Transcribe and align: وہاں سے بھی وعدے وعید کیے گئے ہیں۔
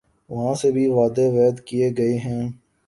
وہاں 0.29 0.53
سے 0.53 0.71
بھی 0.71 0.87
وعدے 0.87 1.25
وعید 1.29 1.59
کیے 1.59 1.89
گئے 1.97 2.17
ہیں۔ 2.17 2.43